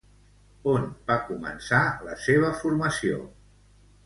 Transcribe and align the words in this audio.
On 0.71 0.87
va 1.11 1.17
començar 1.27 1.83
la 2.09 2.17
seva 2.25 2.51
formació? 2.63 3.23